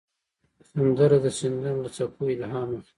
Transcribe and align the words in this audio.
سندره 0.69 1.17
د 1.25 1.27
سیندونو 1.37 1.79
له 1.83 1.89
څپو 1.95 2.23
الهام 2.35 2.69
اخلي 2.77 2.89